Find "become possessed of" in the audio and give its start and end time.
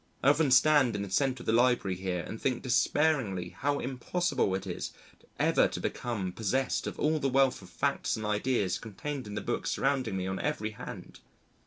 5.79-6.97